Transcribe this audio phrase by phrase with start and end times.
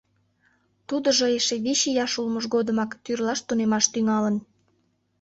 [0.87, 4.35] Тудыжо эше вич ияш улмыж годымак тӱрлаш тунемаш тӱҥалын.